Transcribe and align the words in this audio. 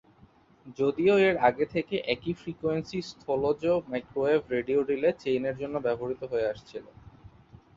যদিও 0.77 1.15
এর 1.19 1.35
আগে 1.49 1.65
থেকে 1.73 1.95
একই 2.13 2.33
ফ্রিকোয়েন্সি 2.41 2.99
স্থলজ 3.11 3.61
মাইক্রোওয়েভ 3.91 4.41
রেডিও 4.55 4.79
রিলে 4.81 5.09
চেইনের 5.23 5.55
জন্য 5.61 5.75
ব্যবহৃত 5.85 6.21
হয়ে 6.31 6.49
আসছিল। 6.53 6.85